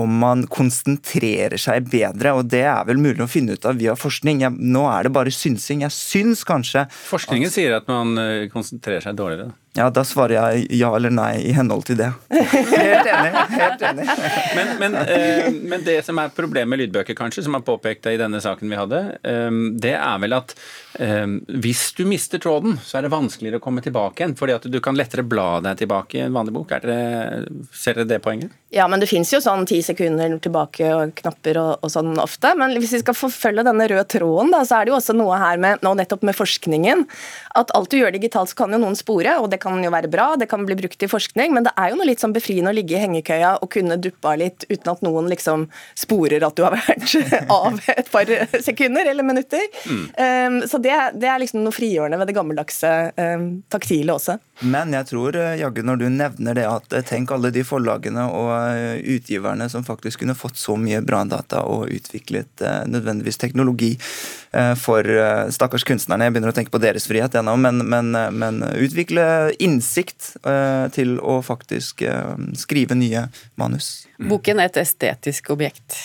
om 0.00 0.19
man 0.23 0.47
konsentrerer 0.52 1.59
seg 1.61 1.88
bedre, 1.93 2.35
og 2.38 2.50
det 2.52 2.64
er 2.69 2.88
vel 2.88 3.00
mulig 3.02 3.25
å 3.25 3.31
finne 3.31 3.59
ut 3.59 3.69
av 3.69 3.78
via 3.81 3.97
forskning. 3.99 4.43
Jeg, 4.47 4.57
nå 4.59 4.87
er 4.90 5.07
det 5.07 5.14
bare 5.17 5.35
synsing. 5.35 5.85
Jeg 5.87 5.95
syns 5.95 6.45
kanskje 6.49 6.87
Forskningen 7.09 7.50
at, 7.50 7.55
sier 7.55 7.76
at 7.78 7.88
man 7.90 8.19
eh, 8.21 8.49
konsentrerer 8.52 9.05
seg 9.05 9.19
dårligere. 9.19 9.52
Ja, 9.79 9.87
da 9.95 10.03
svarer 10.03 10.35
jeg 10.35 10.67
ja 10.75 10.89
eller 10.97 11.13
nei 11.15 11.39
i 11.47 11.53
henhold 11.55 11.85
til 11.87 12.01
det. 12.01 12.09
Helt 12.33 13.07
enig. 13.07 13.31
helt 13.53 13.85
enig. 13.87 14.07
men, 14.57 14.73
men, 14.81 14.97
eh, 15.05 15.51
men, 15.55 15.85
det 15.87 16.01
som 16.07 16.19
er 16.19 16.33
problemet 16.35 16.73
med 16.73 16.83
lydbøker, 16.83 17.15
kanskje, 17.19 17.45
som 17.47 17.55
er 17.55 17.63
påpekt 17.67 18.09
i 18.11 18.17
denne 18.19 18.41
saken 18.43 18.73
vi 18.73 18.81
hadde, 18.81 19.03
eh, 19.23 19.61
det 19.79 19.95
er 19.95 20.23
vel 20.25 20.35
at 20.35 20.57
eh, 20.99 21.27
hvis 21.63 21.85
du 21.99 22.03
mister 22.11 22.43
tråden, 22.43 22.75
så 22.83 22.99
er 22.99 23.07
det 23.07 23.15
vanskeligere 23.15 23.63
å 23.63 23.65
komme 23.69 23.85
tilbake 23.85 24.25
igjen. 24.25 24.35
fordi 24.39 24.57
at 24.57 24.67
du 24.67 24.81
kan 24.83 24.99
lettere 24.99 25.23
bla 25.23 25.61
deg 25.63 25.85
tilbake 25.85 26.19
i 26.19 26.25
en 26.27 26.35
vanlig 26.35 26.57
bok. 26.59 26.75
Det, 26.83 26.99
ser 27.71 28.01
dere 28.01 28.11
det 28.17 28.23
poenget? 28.25 28.57
Ja, 28.75 28.85
men 28.91 29.01
det 29.01 29.09
fins 29.09 29.31
jo 29.33 29.39
sånn 29.41 29.65
ti 29.69 29.79
sekunder 29.81 30.35
tilbake 30.45 30.91
og 30.93 31.15
knapper 31.23 31.57
og, 31.57 31.71
og, 31.81 31.93
sånn 31.93 32.19
ofte. 32.21 32.51
Men 32.59 32.75
hvis 32.77 32.99
vi 32.99 33.03
skal 33.05 33.17
forfølge 33.17 33.65
denne 33.65 33.87
røde 33.89 34.05
tråden, 34.11 34.53
da, 34.53 34.61
så 34.67 34.81
er 34.81 34.89
det 34.89 34.93
jo 34.93 34.99
også 34.99 35.17
noe 35.17 35.39
her 35.41 35.61
med, 35.63 35.81
nå 35.87 35.95
nettopp 35.97 36.27
med 36.27 36.37
forskningen, 36.37 37.07
at 37.57 37.73
alt 37.79 37.89
du 37.93 37.97
gjør 38.01 38.13
digitalt, 38.19 38.53
så 38.53 38.59
kan 38.59 38.75
jo 38.75 38.83
noen 38.83 38.99
spore, 38.99 39.39
og 39.41 39.49
det 39.53 39.61
kan 39.63 39.68
kan 39.69 39.85
jo 39.85 39.93
være 39.93 40.11
bra, 40.13 40.29
det 40.41 40.49
kan 40.51 40.65
bli 40.67 40.77
brukt 40.79 41.03
i 41.03 41.11
forskning, 41.11 41.55
men 41.55 41.67
det 41.67 41.75
er 41.79 41.93
jo 41.93 41.99
noe 41.99 42.09
litt 42.09 42.23
sånn 42.23 42.35
befriende 42.37 42.73
å 42.73 42.77
ligge 42.77 42.97
i 42.97 43.03
hengekøya 43.03 43.55
og 43.63 43.71
kunne 43.75 43.99
duppe 44.01 44.33
av 44.33 44.41
litt 44.41 44.67
uten 44.69 44.93
at 44.93 45.05
noen 45.05 45.29
liksom 45.31 45.67
sporer 45.99 46.45
at 46.47 46.57
du 46.57 46.65
har 46.67 46.77
vært 46.77 47.17
av 47.59 47.81
et 47.95 48.11
par 48.13 48.33
sekunder 48.65 49.09
eller 49.13 49.27
minutter. 49.27 49.65
Mm. 49.85 50.05
Um, 50.17 50.61
så 50.69 50.81
det, 50.83 50.95
det, 51.21 51.29
er 51.29 51.43
liksom 51.43 51.65
noe 51.65 51.77
frigjørende 51.77 52.21
ved 52.21 52.31
det 52.31 52.37
gammeldagse 52.39 52.95
um, 53.19 53.49
taktile 53.73 54.17
også. 54.17 54.39
Men 54.67 54.91
jeg 54.91 55.07
tror, 55.07 55.37
eh, 55.39 55.61
Jagge, 55.61 55.85
når 55.87 56.01
du 56.01 56.09
nevner 56.11 56.57
det 56.59 56.65
at 56.67 56.95
eh, 56.97 57.05
tenk 57.07 57.31
alle 57.31 57.53
de 57.55 57.63
forlagene 57.67 58.25
og 58.27 58.51
eh, 58.59 58.99
utgiverne 59.15 59.69
som 59.71 59.87
faktisk 59.87 60.25
kunne 60.25 60.35
fått 60.35 60.59
så 60.59 60.75
mye 60.75 60.99
bra 61.07 61.23
data 61.29 61.63
og 61.69 61.93
utviklet 61.95 62.63
nødvendigvis 62.89 63.39
teknologi 63.39 63.97
for 64.81 65.05
stakkars 65.53 65.85
kunstnerne. 65.85 66.25
Jeg 66.25 66.33
begynner 66.33 66.53
å 66.53 66.57
tenke 66.57 66.73
på 66.73 66.81
deres 66.81 67.05
frihet 67.09 67.35
ennå, 67.37 67.53
men, 67.61 67.83
men, 67.91 68.17
men, 68.33 68.63
utvikle 68.81 69.53
innsikt 69.65 70.33
til 70.95 71.17
å 71.21 71.38
faktisk 71.45 72.03
skrive 72.59 72.97
nye 72.99 73.27
manus. 73.61 74.07
Boken 74.19 74.62
er 74.62 74.71
et 74.71 74.81
estetisk 74.83 75.50
objekt. 75.55 75.97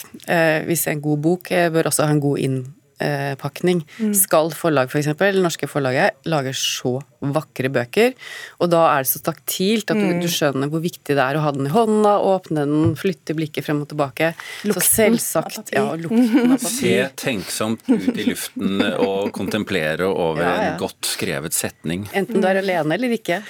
Hvis 0.68 0.88
en 0.92 1.02
god 1.04 1.24
bok 1.24 1.52
bør 1.74 1.90
også 1.92 2.08
ha 2.08 2.16
en 2.16 2.22
god 2.24 2.42
innpakning. 2.44 3.84
Mm. 4.00 4.14
Skal 4.18 4.54
forlag, 4.58 4.92
f.eks., 4.92 5.14
for 5.20 5.44
norske 5.44 5.70
forlaget, 5.70 6.20
lager 6.30 6.58
så 6.58 6.98
vakre 7.32 7.72
bøker, 7.74 8.14
og 8.60 8.72
da 8.74 8.84
er 8.92 9.06
det 9.06 9.12
så 9.14 9.22
taktilt 9.24 9.92
at 9.94 10.00
du, 10.00 10.06
mm. 10.10 10.22
du, 10.24 10.28
skjønner 10.32 10.72
hvor 10.72 10.84
viktig 10.84 11.16
det 11.16 11.24
er 11.24 11.40
å 11.40 11.44
ha 11.46 11.54
den 11.56 11.70
i 11.70 11.74
hånda, 11.74 12.18
åpne 12.34 12.66
den, 12.68 12.94
flytte 13.00 13.36
blikket 13.38 13.68
frem 13.68 13.84
og 13.86 13.90
tilbake. 13.92 14.34
Lukten 14.68 14.82
så 14.82 14.88
selvsagt 14.90 15.74
ja, 15.76 15.86
lukten 16.00 16.56
av 16.56 16.64
Se 16.64 16.96
tenksomt 17.20 17.86
ut 17.88 18.10
i 18.18 18.28
luften 18.28 18.84
og 18.98 19.32
kontemplere 19.36 20.08
over 20.10 20.44
ja, 20.44 20.52
ja. 20.54 20.70
en 20.74 20.82
godt 20.82 21.08
skrevet 21.08 21.56
setning. 21.56 22.08
Enten 22.14 22.44
du 22.44 22.50
er 22.50 22.60
alene 22.62 22.98
eller 22.98 23.16
ikke. 23.16 23.42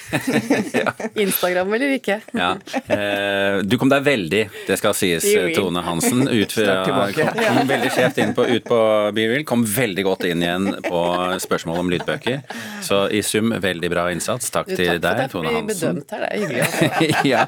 Instagram 1.26 1.74
eller 1.78 1.98
ikke. 1.98 2.20
ja. 2.38 2.54
Eh, 2.84 3.62
du 3.64 3.78
kom 3.80 3.92
deg 3.92 4.04
veldig, 4.06 4.44
det 4.68 4.78
skal 4.80 4.96
sies, 4.98 5.26
Tone 5.56 5.84
Hansen, 5.86 6.26
ut 6.28 6.54
fra, 6.58 6.80
kom, 6.86 7.64
veldig 7.70 7.92
skjevt 7.94 8.22
inn 8.24 8.34
på, 8.38 8.46
ut 8.50 8.68
på 8.68 8.80
BeReal, 9.16 9.46
kom 9.48 9.66
veldig 9.68 10.06
godt 10.08 10.28
inn 10.30 10.44
igjen 10.44 10.70
på 10.86 11.04
spørsmål 11.44 11.84
om 11.84 11.92
lydbøker. 11.94 12.42
Så 12.84 13.06
i 13.14 13.24
sum 13.26 13.54
veldig 13.64 13.90
bra 13.94 14.06
innsats. 14.14 14.52
Takk 14.54 14.70
til 14.74 15.00
takk 15.00 15.04
deg, 15.04 15.24
Tone 15.34 15.54
Hansen. 15.56 16.04
Takk 16.04 16.12
for 16.12 16.28
at 16.28 16.36
jeg 16.36 16.50
blir 16.50 16.60
bedømt 16.60 16.84
her, 16.84 16.84
det 16.84 17.00
er 17.00 17.00
hyggelig. 17.00 17.24
ja. 17.34 17.46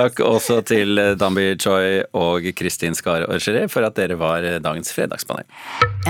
Takk 0.00 0.24
også 0.26 0.60
til 0.72 1.00
eh, 1.00 1.12
Dambi 1.20 1.46
Choi 1.60 2.02
og 2.16 2.50
Kristin 2.58 2.98
Skar 2.98 3.28
Orgeré 3.28 3.66
for 3.72 3.86
at 3.86 3.96
dere 4.00 4.18
var 4.20 4.46
eh, 4.46 4.58
dagens 4.62 4.92
fredagspanel. 4.96 5.46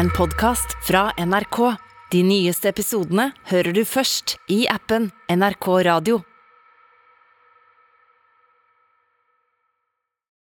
En 0.00 0.11
podkast 0.16 0.78
fra 0.87 1.11
NRK. 1.19 1.62
De 2.11 2.25
nyeste 2.26 2.73
episodene 2.73 3.30
hører 3.52 3.76
du 3.76 3.85
først 3.87 4.38
i 4.50 4.64
appen 4.71 5.12
NRK 5.30 5.71
Radio. 5.87 6.23